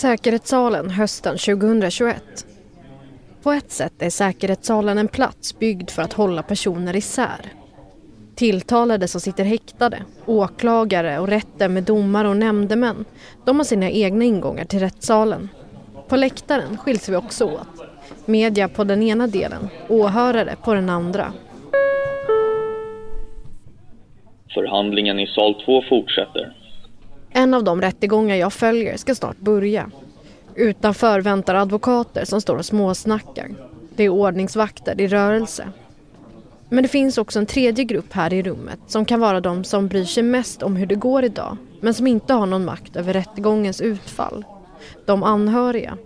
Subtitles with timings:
[0.00, 2.46] Säkerhetssalen hösten 2021.
[3.42, 7.52] På ett sätt är säkerhetssalen en plats byggd för att hålla personer isär.
[8.34, 13.04] Tilltalade som sitter häktade, åklagare och rätten med domare och nämndemän,
[13.44, 15.48] de har sina egna ingångar till rättssalen.
[16.08, 17.84] På läktaren skiljs vi också åt.
[18.26, 21.32] Media på den ena delen, åhörare på den andra.
[24.54, 26.59] Förhandlingen i sal 2 fortsätter.
[27.30, 29.90] En av de rättegångar jag följer ska snart börja.
[30.54, 33.50] Utanför väntar advokater som står och småsnackar.
[33.96, 35.72] Det är ordningsvakter i rörelse.
[36.68, 39.88] Men det finns också en tredje grupp här i rummet som kan vara de som
[39.88, 43.12] bryr sig mest om hur det går idag men som inte har någon makt över
[43.12, 44.44] rättegångens utfall.
[45.06, 45.96] De anhöriga.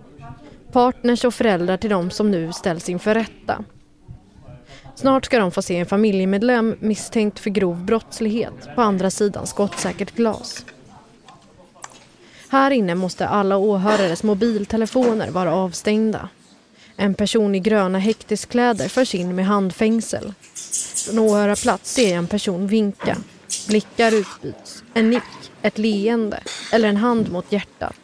[0.72, 3.64] Partners och föräldrar till de som nu ställs inför rätta.
[4.94, 10.14] Snart ska de få se en familjemedlem misstänkt för grov brottslighet på andra sidan skottsäkert
[10.14, 10.64] glas.
[12.54, 16.28] Här inne måste alla åhörares mobiltelefoner vara avstängda.
[16.96, 20.32] En person i gröna häkteskläder förs in med handfängsel.
[21.06, 23.16] Från åhörarplats ser jag en person vinka.
[23.68, 24.82] Blickar utbyts.
[24.94, 26.42] En nick, ett leende
[26.72, 27.96] eller en hand mot hjärtat.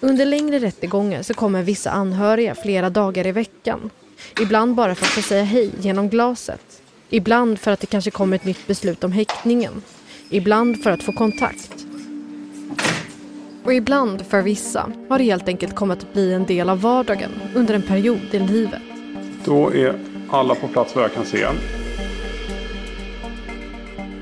[0.00, 3.90] Under längre rättegångar så kommer vissa anhöriga flera dagar i veckan.
[4.40, 6.82] Ibland bara för att få säga hej genom glaset.
[7.08, 9.82] Ibland för att det kanske kommer ett nytt beslut om häktningen.
[10.30, 11.86] Ibland för att få kontakt.
[13.70, 17.30] Och ibland, för vissa, har det helt enkelt kommit att bli en del av vardagen
[17.54, 18.82] under en period i livet.
[19.44, 19.98] Då är
[20.30, 21.46] alla på plats vad jag kan se.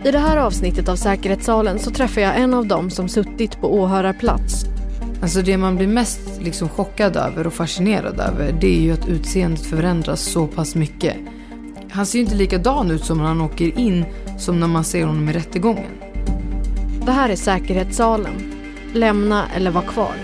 [0.04, 3.75] I det här avsnittet av Säkerhetssalen så träffar jag en av dem som suttit på
[3.75, 4.64] åhörarplats.
[5.22, 9.08] Alltså det man blir mest liksom chockad över och fascinerad över det är ju att
[9.08, 11.16] utseendet förändras så pass mycket.
[11.91, 14.04] Han ser ju inte likadan ut som när han åker in
[14.38, 15.92] som när man ser honom i rättegången.
[17.06, 18.57] Det här är Säkerhetssalen
[18.98, 20.14] Lämna eller var kvar.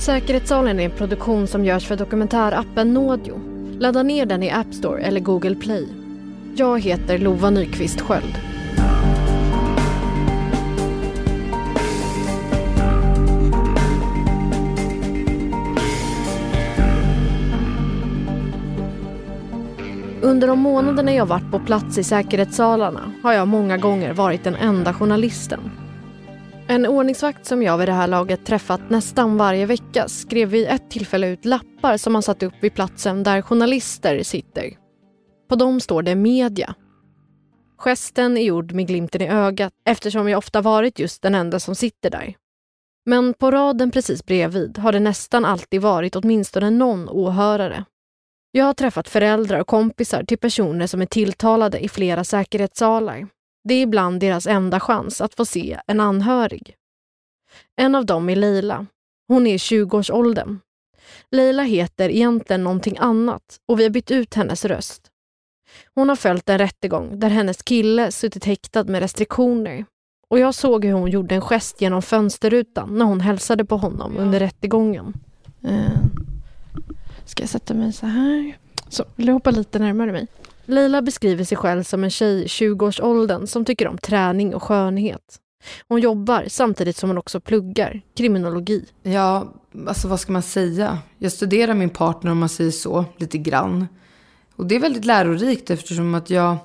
[0.00, 3.40] Säkerhetssalen är en produktion som görs för dokumentärappen Nådio.
[3.78, 5.88] Ladda ner den i App Store eller Google Play.
[6.56, 8.38] Jag heter Lova Nyqvist Sköld.
[20.22, 24.54] Under de månaderna jag varit på plats i säkerhetssalarna har jag många gånger varit den
[24.54, 25.60] enda journalisten
[26.68, 30.90] en ordningsvakt som jag vid det här laget träffat nästan varje vecka skrev vid ett
[30.90, 34.76] tillfälle ut lappar som han satt upp vid platsen där journalister sitter.
[35.48, 36.74] På dem står det media.
[37.78, 41.74] Gesten är gjord med glimten i ögat eftersom jag ofta varit just den enda som
[41.74, 42.34] sitter där.
[43.06, 47.84] Men på raden precis bredvid har det nästan alltid varit åtminstone någon åhörare.
[48.50, 53.28] Jag har träffat föräldrar och kompisar till personer som är tilltalade i flera säkerhetssalar.
[53.68, 56.74] Det är ibland deras enda chans att få se en anhörig.
[57.76, 58.86] En av dem är Leila.
[59.28, 60.58] Hon är i 20-årsåldern.
[61.30, 65.02] Leila heter egentligen någonting annat och vi har bytt ut hennes röst.
[65.94, 69.84] Hon har följt en rättegång där hennes kille suttit häktad med restriktioner
[70.28, 74.16] och jag såg hur hon gjorde en gest genom fönsterrutan när hon hälsade på honom
[74.16, 75.14] under rättegången.
[75.64, 76.04] Uh,
[77.24, 78.58] ska jag sätta mig så här?
[78.88, 80.26] Så, vill du hoppa lite närmare mig?
[80.66, 85.40] Leila beskriver sig själv som en tjej i 20-årsåldern som tycker om träning och skönhet.
[85.88, 88.84] Hon jobbar samtidigt som hon också pluggar kriminologi.
[89.02, 89.54] Ja,
[89.86, 90.98] alltså vad ska man säga?
[91.18, 93.86] Jag studerar min partner om man säger så, lite grann.
[94.56, 96.56] Och det är väldigt lärorikt eftersom att jag...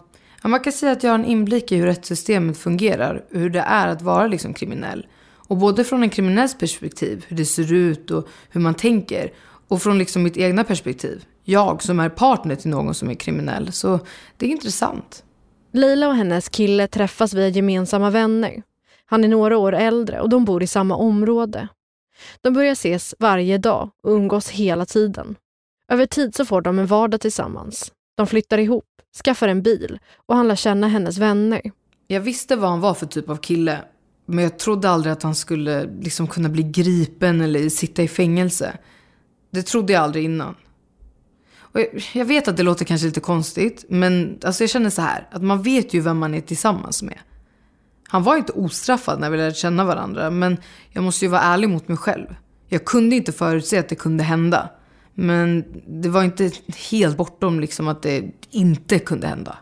[0.43, 3.25] Ja, man kan säga att jag har en inblick i hur rättssystemet fungerar.
[3.29, 5.07] Hur det är att vara liksom kriminell.
[5.51, 9.31] Och både från en kriminells perspektiv, hur det ser ut och hur man tänker.
[9.67, 13.71] Och från liksom mitt egna perspektiv, jag som är partner till någon som är kriminell.
[13.71, 13.99] Så
[14.37, 15.23] det är intressant.
[15.73, 18.63] Leila och hennes kille träffas via gemensamma vänner.
[19.05, 21.67] Han är några år äldre och de bor i samma område.
[22.41, 25.35] De börjar ses varje dag och umgås hela tiden.
[25.91, 27.91] Över tid så får de en vardag tillsammans.
[28.17, 28.85] De flyttar ihop,
[29.23, 31.61] skaffar en bil och han lär känna hennes vänner.
[32.07, 33.79] Jag visste vad han var för typ av kille.
[34.25, 38.77] Men jag trodde aldrig att han skulle liksom kunna bli gripen eller sitta i fängelse.
[39.51, 40.55] Det trodde jag aldrig innan.
[41.71, 41.79] Och
[42.13, 45.41] jag vet att det låter kanske lite konstigt, men alltså jag känner så här, att
[45.41, 47.17] man vet ju vem man är tillsammans med.
[48.07, 50.57] Han var inte ostraffad när vi lärde känna varandra, men
[50.89, 52.35] jag måste ju vara ärlig mot mig själv.
[52.67, 54.69] Jag kunde inte förutse att det kunde hända.
[55.13, 56.51] Men det var inte
[56.91, 59.57] helt bortom liksom att det inte kunde hända.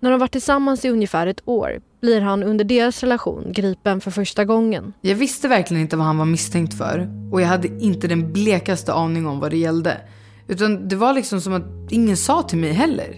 [0.00, 4.10] När de varit tillsammans i ungefär ett år blir han under deras relation gripen för
[4.10, 4.92] första gången.
[5.00, 8.92] Jag visste verkligen inte vad han var misstänkt för och jag hade inte den blekaste
[8.92, 10.00] aning om vad det gällde.
[10.48, 13.16] Utan det var liksom som att ingen sa till mig heller.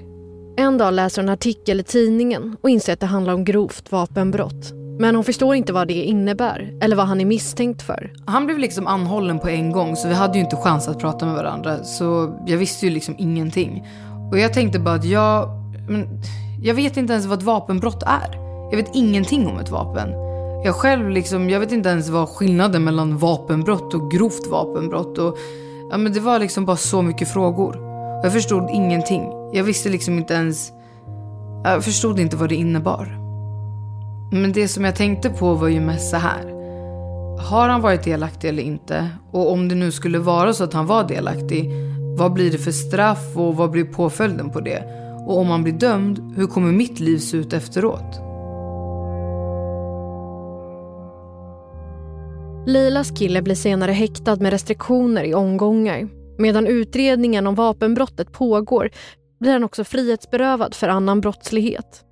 [0.56, 3.92] En dag läser hon en artikel i tidningen och inser att det handlar om grovt
[3.92, 4.72] vapenbrott.
[5.00, 8.12] Men hon förstår inte vad det innebär eller vad han är misstänkt för.
[8.26, 11.26] Han blev liksom anhållen på en gång så vi hade ju inte chans att prata
[11.26, 11.84] med varandra.
[11.84, 13.86] Så jag visste ju liksom ingenting.
[14.30, 15.48] Och jag tänkte bara att jag...
[15.88, 16.22] Men,
[16.62, 18.34] jag vet inte ens vad ett vapenbrott är.
[18.70, 20.08] Jag vet ingenting om ett vapen.
[20.64, 25.18] Jag själv liksom, jag vet inte ens vad skillnaden mellan vapenbrott och grovt vapenbrott.
[25.18, 25.38] Och,
[25.90, 27.76] ja, men det var liksom bara så mycket frågor.
[28.18, 29.22] Och jag förstod ingenting.
[29.52, 30.72] Jag visste liksom inte ens...
[31.64, 33.18] Jag förstod inte vad det innebar.
[34.32, 36.58] Men det som jag tänkte på var ju mest så här.
[37.50, 39.10] Har han varit delaktig eller inte?
[39.30, 41.70] Och om det nu skulle vara så att han var delaktig,
[42.18, 44.82] vad blir det för straff och vad blir påföljden på det?
[45.26, 48.27] Och om han blir dömd, hur kommer mitt liv se ut efteråt?
[52.68, 56.08] Lilas kille blir senare häktad med restriktioner i omgångar.
[56.38, 58.90] Medan utredningen om vapenbrottet pågår
[59.40, 62.04] blir han också frihetsberövad för annan brottslighet.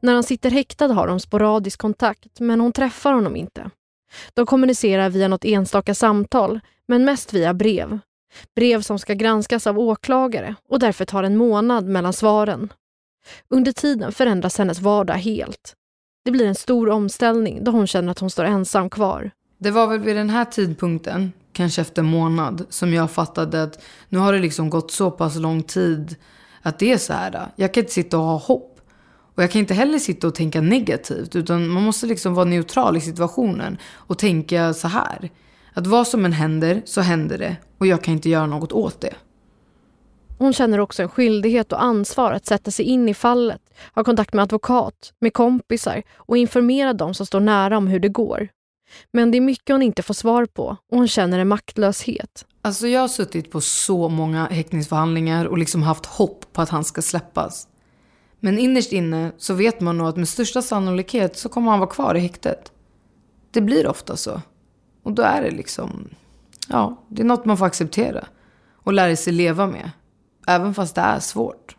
[0.00, 3.70] När han sitter häktad har de sporadisk kontakt, men hon träffar honom inte.
[4.34, 7.98] De kommunicerar via något enstaka samtal, men mest via brev.
[8.56, 12.72] Brev som ska granskas av åklagare och därför tar en månad mellan svaren.
[13.50, 15.74] Under tiden förändras hennes vardag helt.
[16.24, 19.30] Det blir en stor omställning då hon känner att hon står ensam kvar.
[19.62, 23.82] Det var väl vid den här tidpunkten, kanske efter en månad, som jag fattade att
[24.08, 26.16] nu har det liksom gått så pass lång tid
[26.62, 27.48] att det är så här.
[27.56, 28.80] Jag kan inte sitta och ha hopp.
[29.34, 31.36] Och jag kan inte heller sitta och tänka negativt.
[31.36, 33.78] Utan man måste liksom vara neutral i situationen.
[33.92, 35.30] Och tänka så här.
[35.74, 37.56] Att vad som än händer så händer det.
[37.78, 39.14] Och jag kan inte göra något åt det.
[40.38, 43.60] Hon känner också en skyldighet och ansvar att sätta sig in i fallet,
[43.94, 48.08] ha kontakt med advokat, med kompisar och informera dem som står nära om hur det
[48.08, 48.48] går.
[49.12, 52.46] Men det är mycket hon inte får svar på och hon känner en maktlöshet.
[52.62, 56.84] Alltså jag har suttit på så många häktningsförhandlingar och liksom haft hopp på att han
[56.84, 57.68] ska släppas.
[58.40, 61.90] Men innerst inne så vet man nog att med största sannolikhet så kommer han vara
[61.90, 62.72] kvar i häktet.
[63.50, 64.42] Det blir ofta så.
[65.02, 66.08] Och då är det liksom,
[66.68, 68.26] ja, det är något man får acceptera.
[68.84, 69.90] Och lära sig leva med.
[70.46, 71.76] Även fast det är svårt.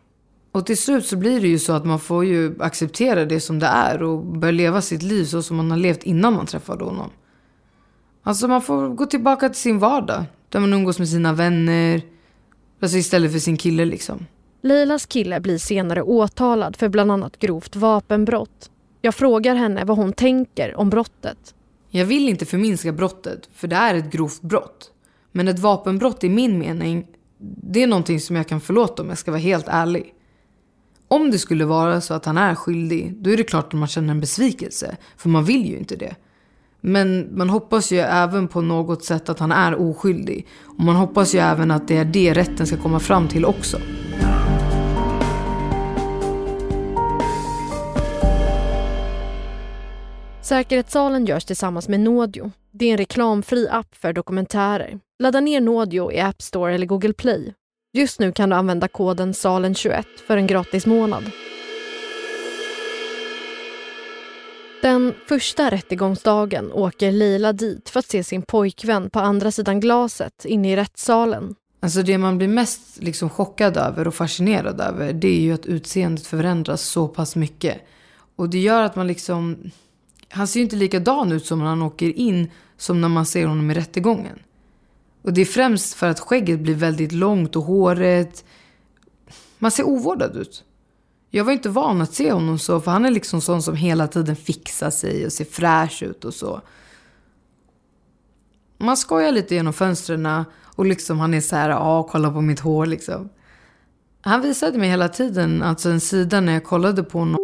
[0.54, 3.58] Och till slut så blir det ju så att man får ju acceptera det som
[3.58, 6.84] det är och börja leva sitt liv så som man har levt innan man träffade
[6.84, 7.10] honom.
[8.22, 10.24] Alltså man får gå tillbaka till sin vardag.
[10.48, 12.02] Där man umgås med sina vänner.
[12.80, 14.26] Alltså istället för sin kille liksom.
[14.62, 18.70] Leilas kille blir senare åtalad för bland annat grovt vapenbrott.
[19.00, 21.54] Jag frågar henne vad hon tänker om brottet.
[21.90, 24.90] Jag vill inte förminska brottet, för det är ett grovt brott.
[25.32, 27.06] Men ett vapenbrott i min mening,
[27.62, 30.14] det är någonting som jag kan förlåta om jag ska vara helt ärlig.
[31.14, 33.88] Om det skulle vara så att han är skyldig, då är det klart att man
[33.88, 34.96] känner en besvikelse.
[35.16, 36.16] För man vill ju inte det.
[36.80, 40.46] Men man hoppas ju även på något sätt att han är oskyldig.
[40.64, 43.78] Och man hoppas ju även att det är det rätten ska komma fram till också.
[50.42, 52.50] Säkerhetssalen görs tillsammans med Nodio.
[52.70, 54.98] Det är en reklamfri app för dokumentärer.
[55.18, 57.54] Ladda ner Nodio i App Store eller Google Play.
[57.96, 61.24] Just nu kan du använda koden SALEN21 för en gratis månad.
[64.82, 70.44] Den första rättegångsdagen åker Leila dit för att se sin pojkvän på andra sidan glaset
[70.44, 71.54] inne i rättssalen.
[71.80, 75.66] Alltså det man blir mest liksom chockad över och fascinerad över det är ju att
[75.66, 77.80] utseendet förändras så pass mycket.
[78.36, 79.70] Och det gör att man liksom...
[80.28, 83.46] Han ser ju inte likadan ut som när han åker in som när man ser
[83.46, 84.38] honom i rättegången.
[85.24, 88.44] Och det är främst för att skägget blir väldigt långt och håret...
[89.58, 90.64] Man ser ovårdad ut.
[91.30, 94.08] Jag var inte van att se honom så, för han är liksom sån som hela
[94.08, 96.60] tiden fixar sig och ser fräsch ut och så.
[98.78, 102.60] Man skojar lite genom fönstren och liksom han är så här, ja, kolla på mitt
[102.60, 103.28] hår liksom.
[104.20, 107.43] Han visade mig hela tiden, alltså en sida när jag kollade på honom.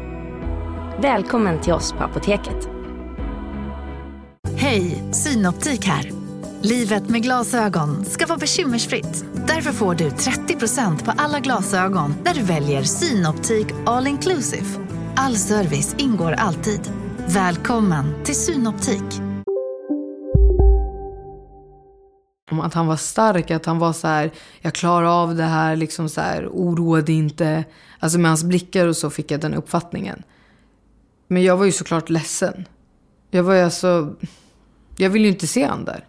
[1.01, 2.69] Välkommen till oss på Apoteket.
[4.55, 6.11] Hej, Synoptik här.
[6.61, 9.25] Livet med glasögon ska vara bekymmersfritt.
[9.47, 14.65] Därför får du 30% på alla glasögon när du väljer Synoptik All Inclusive.
[15.15, 16.91] All service ingår alltid.
[17.27, 19.21] Välkommen till Synoptik.
[22.61, 24.31] Att han var stark, att han var så här,
[24.61, 27.63] jag klarar av det här, liksom så här, oroa dig inte.
[27.99, 30.23] Alltså med hans blickar och så fick jag den uppfattningen.
[31.31, 32.67] Men jag var ju såklart ledsen.
[33.29, 34.15] Jag var ju alltså,
[34.97, 36.05] jag ville ju inte se han där.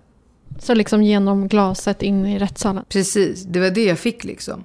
[0.59, 2.85] Så liksom genom glaset in i rättssalen?
[2.89, 4.65] Precis, det var det jag fick liksom.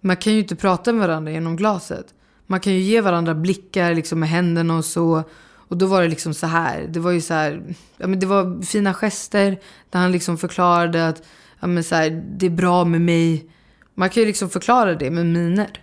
[0.00, 2.06] Man kan ju inte prata med varandra genom glaset.
[2.46, 5.22] Man kan ju ge varandra blickar liksom med händerna och så.
[5.68, 6.86] Och då var det liksom så här.
[6.88, 7.74] Det var ju så här.
[7.96, 9.58] Ja, men det var fina gester.
[9.90, 11.22] Där han liksom förklarade att
[11.60, 13.50] ja, men så här, det är bra med mig.
[13.94, 15.82] Man kan ju liksom förklara det med miner.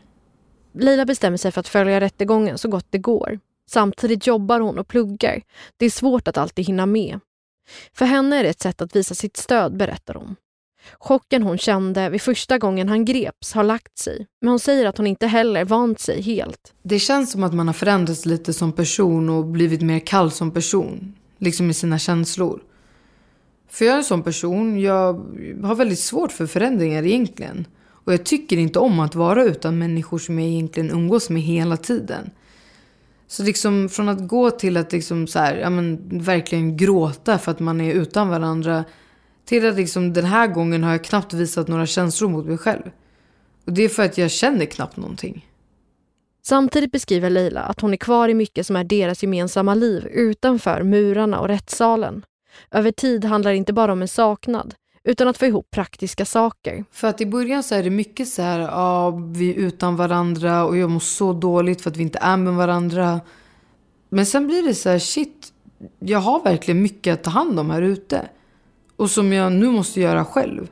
[0.73, 3.39] Leila bestämmer sig för att följa rättegången så gott det går.
[3.69, 5.41] Samtidigt jobbar hon och pluggar.
[5.77, 7.19] Det är svårt att alltid hinna med.
[7.93, 10.35] För henne är det ett sätt att visa sitt stöd, berättar hon.
[10.99, 14.97] Chocken hon kände vid första gången han greps har lagt sig, men hon säger att
[14.97, 16.73] hon inte heller vant sig helt.
[16.83, 20.51] Det känns som att man har förändrats lite som person och blivit mer kall som
[20.51, 21.15] person.
[21.37, 22.61] Liksom i sina känslor.
[23.69, 25.13] För jag är en sån person, jag
[25.63, 27.65] har väldigt svårt för förändringar egentligen.
[27.83, 31.77] Och jag tycker inte om att vara utan människor som jag egentligen umgås med hela
[31.77, 32.29] tiden.
[33.27, 37.51] Så liksom från att gå till att liksom så här, ja men verkligen gråta för
[37.51, 38.83] att man är utan varandra.
[39.45, 42.91] Till att liksom den här gången har jag knappt visat några känslor mot mig själv.
[43.65, 45.45] Och det är för att jag känner knappt någonting.
[46.45, 50.83] Samtidigt beskriver Leila att hon är kvar i mycket som är deras gemensamma liv utanför
[50.83, 52.25] murarna och rättssalen.
[52.71, 56.85] Över tid handlar det inte bara om en saknad, utan att få ihop praktiska saker.
[56.91, 60.65] För att i början så är det mycket så här, ja, vi är utan varandra
[60.65, 63.21] och jag mår så dåligt för att vi inte är med varandra.
[64.09, 65.53] Men sen blir det så här, shit,
[65.99, 68.29] jag har verkligen mycket att ta hand om här ute.
[68.95, 70.69] Och som jag nu måste göra själv.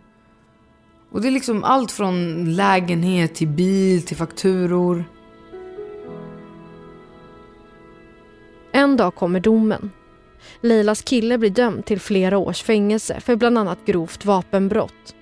[1.11, 5.03] Och det är liksom allt från lägenhet till bil till fakturor.
[8.71, 9.91] En dag kommer domen.
[10.62, 15.15] Leilas kille blir dömd till flera års fängelse för bland annat grovt vapenbrott.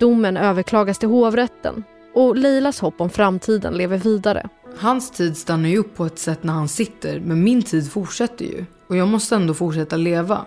[0.00, 4.48] Domen överklagas till hovrätten och Leilas hopp om framtiden lever vidare.
[4.76, 8.44] Hans tid stannar ju upp på ett sätt när han sitter, men min tid fortsätter
[8.44, 8.64] ju.
[8.86, 10.46] Och jag måste ändå fortsätta leva.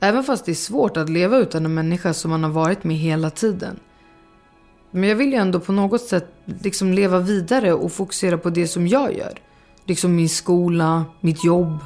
[0.00, 2.96] Även fast det är svårt att leva utan en människa som man har varit med
[2.96, 3.80] hela tiden.
[4.90, 8.68] Men jag vill ju ändå på något sätt liksom leva vidare och fokusera på det
[8.68, 9.38] som jag gör.
[9.84, 11.78] Liksom min skola, mitt jobb,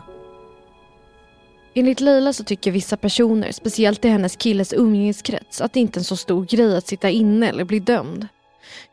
[1.74, 6.00] Enligt Leila så tycker vissa personer, speciellt i hennes killes umgängeskrets, att det inte är
[6.00, 8.28] en så stor grej att sitta inne eller bli dömd.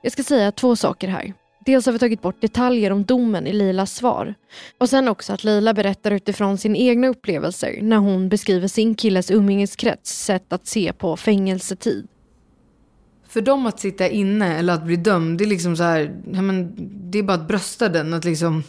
[0.02, 1.34] Jag ska säga två saker här.
[1.66, 4.36] Dels har vi tagit bort detaljer om domen i Leilas svar.
[4.78, 9.32] Och sen också att Leila berättar utifrån sina egna upplevelser när hon beskriver sin killes
[9.32, 12.08] umgängeskrets sätt att se på fängelsetid.
[13.28, 16.42] För dem att sitta inne eller att bli dömd, det är liksom så här, ja,
[16.42, 16.74] men,
[17.12, 18.14] det är bara att brösta den.
[18.14, 18.64] Att liksom,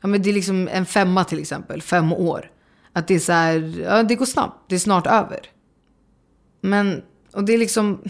[0.00, 2.50] ja, men det är liksom en femma till exempel, fem år.
[2.92, 5.40] Att det är så här, ja det går snabbt, det är snart över.
[6.60, 7.02] Men,
[7.32, 8.02] och det är liksom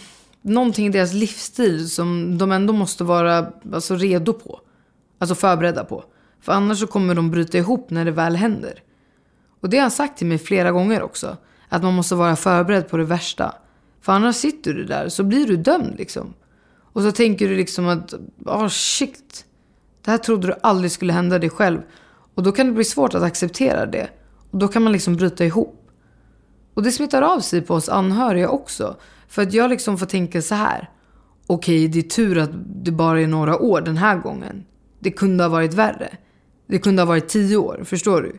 [0.43, 4.61] någonting i deras livsstil som de ändå måste vara alltså, redo på.
[5.19, 6.05] Alltså förberedda på.
[6.41, 8.83] För annars så kommer de bryta ihop när det väl händer.
[9.61, 11.37] Och det har han sagt till mig flera gånger också.
[11.69, 13.55] Att man måste vara förberedd på det värsta.
[14.01, 16.35] För annars sitter du där så blir du dömd liksom.
[16.93, 19.45] Och så tänker du liksom att, oh shit.
[20.05, 21.81] Det här trodde du aldrig skulle hända dig själv.
[22.35, 24.09] Och då kan det bli svårt att acceptera det.
[24.51, 25.91] Och då kan man liksom bryta ihop.
[26.75, 28.97] Och det smittar av sig på oss anhöriga också.
[29.29, 30.91] För att jag liksom får tänka så här.
[31.47, 34.65] Okej, okay, det är tur att det bara är några år den här gången.
[34.99, 36.09] Det kunde ha varit värre.
[36.67, 38.39] Det kunde ha varit tio år, förstår du?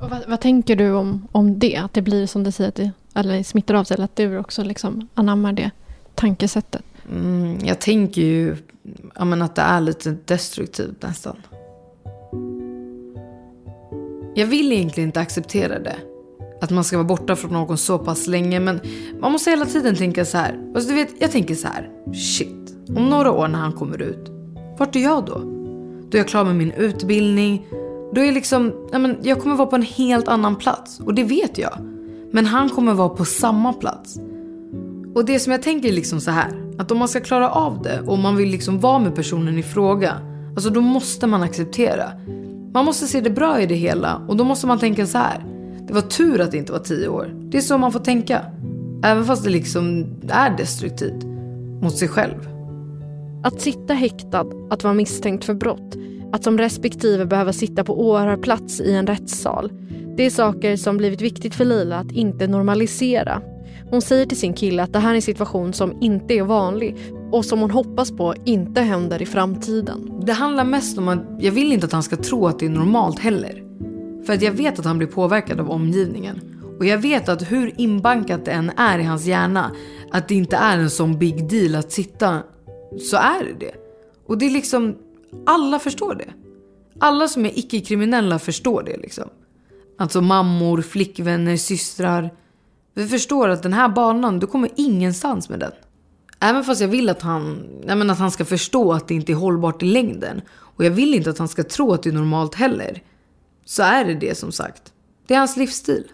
[0.00, 1.76] Vad, vad, tänker du om, om det?
[1.76, 4.38] Att det blir som du säger, att det, eller smittar av sig, eller att du
[4.38, 5.70] också liksom anammar det
[6.14, 6.82] tankesättet?
[7.12, 8.56] Mm, jag tänker ju
[9.14, 11.36] ja, att det är lite destruktivt nästan.
[14.34, 15.96] Jag vill egentligen inte acceptera det.
[16.60, 18.60] Att man ska vara borta från någon så pass länge.
[18.60, 18.80] Men
[19.20, 20.58] man måste hela tiden tänka så här.
[20.74, 21.90] Alltså, du vet, jag tänker så här.
[22.14, 22.74] Shit.
[22.96, 24.30] Om några år när han kommer ut.
[24.78, 25.38] Vart är jag då?
[26.10, 27.66] Då är jag klar med min utbildning.
[28.14, 31.00] Då är liksom, ja, men jag kommer vara på en helt annan plats.
[31.00, 31.78] Och det vet jag.
[32.32, 34.18] Men han kommer vara på samma plats.
[35.14, 36.72] Och det som jag tänker är liksom så här.
[36.78, 39.62] Att om man ska klara av det och man vill liksom vara med personen i
[39.62, 40.14] fråga.
[40.54, 42.12] Alltså då måste man acceptera.
[42.72, 44.22] Man måste se det bra i det hela.
[44.28, 45.44] Och då måste man tänka så här.
[45.86, 47.34] Det var tur att det inte var tio år.
[47.50, 48.42] Det är så man får tänka.
[49.04, 51.24] Även fast det liksom är destruktivt.
[51.82, 52.48] Mot sig själv.
[53.44, 55.96] Att sitta häktad, att vara misstänkt för brott,
[56.32, 59.72] att som respektive behöva sitta på åhörarplats i en rättssal.
[60.16, 63.42] Det är saker som blivit viktigt för Lila att inte normalisera.
[63.90, 66.96] Hon säger till sin kille att det här är en situation som inte är vanlig
[67.30, 70.20] och som hon hoppas på inte händer i framtiden.
[70.22, 72.70] Det handlar mest om att jag vill inte att han ska tro att det är
[72.70, 73.64] normalt heller.
[74.26, 76.40] För att jag vet att han blir påverkad av omgivningen.
[76.78, 79.70] Och jag vet att hur inbankat det än är i hans hjärna,
[80.10, 82.42] att det inte är en sån big deal att sitta,
[83.10, 83.74] så är det det.
[84.26, 84.96] Och det är liksom,
[85.46, 86.28] alla förstår det.
[86.98, 89.28] Alla som är icke-kriminella förstår det liksom.
[89.98, 92.30] Alltså mammor, flickvänner, systrar.
[92.94, 95.72] Vi förstår att den här banan, du kommer ingenstans med den.
[96.40, 99.32] Även fast jag vill att han, jag menar, att han ska förstå att det inte
[99.32, 100.42] är hållbart i längden.
[100.50, 103.02] Och jag vill inte att han ska tro att det är normalt heller.
[103.64, 104.92] Så är det det som sagt.
[105.26, 106.04] Det är hans livsstil.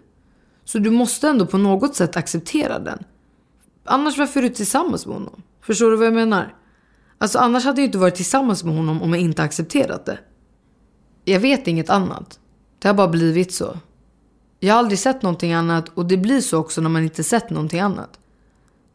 [0.64, 3.04] Så du måste ändå på något sätt acceptera den.
[3.84, 5.42] Annars varför är du tillsammans med honom?
[5.60, 6.54] Förstår du vad jag menar?
[7.18, 10.18] Alltså annars hade jag inte varit tillsammans med honom om jag inte accepterat det.
[11.24, 12.40] Jag vet inget annat.
[12.78, 13.78] Det har bara blivit så.
[14.60, 17.50] Jag har aldrig sett någonting annat och det blir så också när man inte sett
[17.50, 18.18] någonting annat.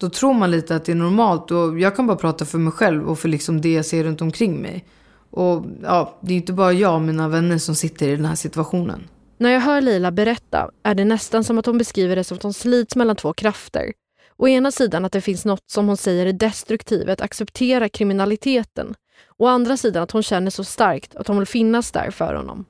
[0.02, 2.74] Då tror man lite att det är normalt och jag kan bara prata för mig
[2.74, 4.86] själv och för liksom det jag ser runt omkring mig.
[5.30, 8.36] Och ja, det är inte bara jag och mina vänner som sitter i den här
[8.36, 9.08] situationen.
[9.38, 12.44] När jag hör Lila berätta är det nästan som att hon beskriver det som att
[12.44, 13.94] hon slits mellan två krafter.
[14.38, 18.96] Å ena sidan att det finns något som hon säger är destruktivet, acceptera kriminaliteten.
[19.38, 22.66] Å andra sidan att hon känner så starkt att hon vill finnas där för honom.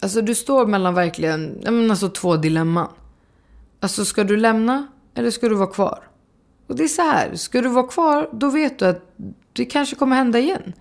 [0.00, 2.88] Alltså du står mellan verkligen, jag menar alltså två dilemman.
[3.80, 6.09] Alltså ska du lämna eller ska du vara kvar?
[6.70, 9.14] Och det är så här, ska du vara kvar då vet du att
[9.52, 10.72] det kanske kommer hända igen.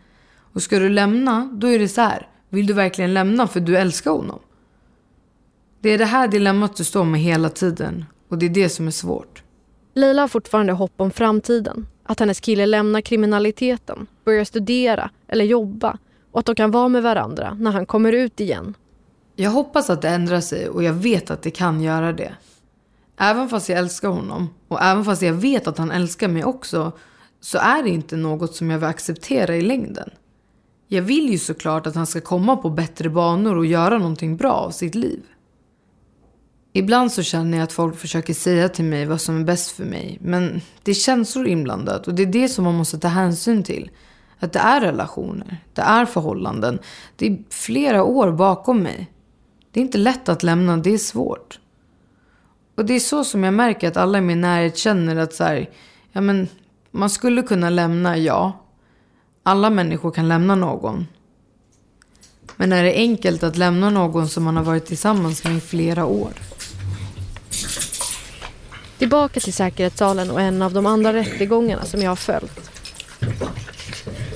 [0.53, 3.77] Och ska du lämna, då är det så här, vill du verkligen lämna för du
[3.77, 4.39] älskar honom?
[5.79, 8.87] Det är det här dilemmat du står med hela tiden och det är det som
[8.87, 9.43] är svårt.
[9.93, 11.87] Leila har fortfarande hopp om framtiden.
[12.03, 15.97] Att hennes kille lämnar kriminaliteten, börjar studera eller jobba
[16.31, 18.73] och att de kan vara med varandra när han kommer ut igen.
[19.35, 22.33] Jag hoppas att det ändrar sig och jag vet att det kan göra det.
[23.21, 26.91] Även fast jag älskar honom och även fast jag vet att han älskar mig också
[27.39, 30.09] så är det inte något som jag vill acceptera i längden.
[30.87, 34.51] Jag vill ju såklart att han ska komma på bättre banor och göra någonting bra
[34.51, 35.21] av sitt liv.
[36.73, 39.85] Ibland så känner jag att folk försöker säga till mig vad som är bäst för
[39.85, 40.17] mig.
[40.21, 43.91] Men det är känslor inblandat och det är det som man måste ta hänsyn till.
[44.39, 46.79] Att det är relationer, det är förhållanden.
[47.15, 49.11] Det är flera år bakom mig.
[49.71, 51.59] Det är inte lätt att lämna, det är svårt.
[52.79, 55.43] Och det är så som jag märker att alla i min närhet känner att så
[55.43, 55.69] här,
[56.11, 56.47] ja men
[56.91, 58.65] man skulle kunna lämna, ja.
[59.43, 61.07] Alla människor kan lämna någon.
[62.55, 66.05] Men är det enkelt att lämna någon som man har varit tillsammans med i flera
[66.05, 66.31] år?
[68.97, 72.71] Tillbaka till säkerhetssalen och en av de andra rättegångarna som jag har följt.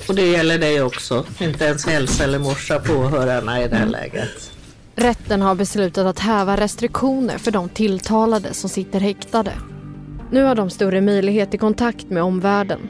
[0.08, 1.26] Och det gäller dig också.
[1.40, 4.53] Inte ens hälsa eller morsa på åhörarna i det här läget.
[4.96, 9.52] Rätten har beslutat att häva restriktioner för de tilltalade som sitter häktade.
[10.30, 12.80] Nu har de större möjlighet till kontakt med omvärlden.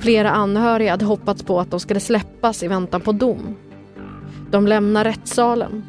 [0.00, 3.56] Flera anhöriga hade hoppats på att de skulle släppas i väntan på dom.
[4.50, 5.84] De lämnar rättssalen.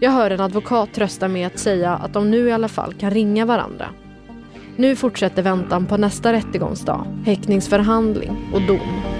[0.00, 3.10] Jag hör en advokat trösta med att säga att de nu i alla fall kan
[3.10, 3.86] ringa varandra.
[4.76, 9.13] Nu fortsätter väntan på nästa rättegångsdag, häktningsförhandling och dom.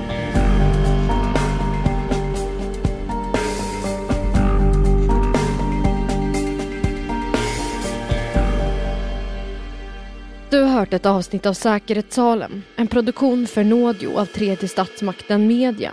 [10.75, 15.93] Hört ett avsnitt av Säkerhetssalen, en produktion för Nådio av tredje statsmakten Media.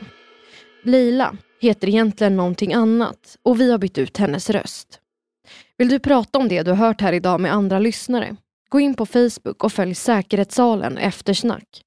[0.84, 5.00] Leila heter egentligen någonting annat och vi har bytt ut hennes röst.
[5.78, 8.36] Vill du prata om det du har hört här idag med andra lyssnare?
[8.70, 11.82] Gå in på Facebook och följ Säkerhetssalen Eftersnack.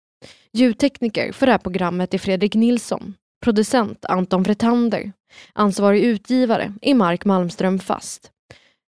[0.52, 3.14] Ljudtekniker för det här programmet är Fredrik Nilsson.
[3.44, 5.12] Producent Anton Vretander.
[5.52, 8.30] Ansvarig utgivare är Mark Malmström Fast.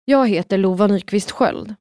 [0.04, 1.74] Jag heter Lova Nyqvist Sköld.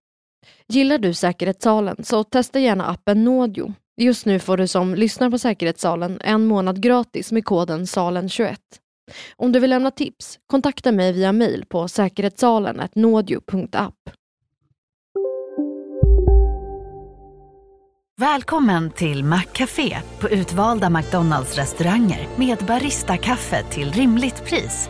[0.67, 3.73] Gillar du Säkerhetssalen så testa gärna appen Nådio.
[3.97, 8.55] Just nu får du som lyssnar på Säkerhetssalen en månad gratis med koden SALEN21.
[9.35, 13.95] Om du vill lämna tips, kontakta mig via mail på säkerhetssalen.nodio.app.
[18.21, 24.89] Välkommen till Maccafé på utvalda McDonalds restauranger med Baristakaffe till rimligt pris.